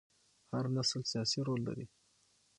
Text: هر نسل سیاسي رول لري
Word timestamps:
هر 0.51 0.65
نسل 0.75 1.01
سیاسي 1.11 1.39
رول 1.47 1.61
لري 1.67 1.85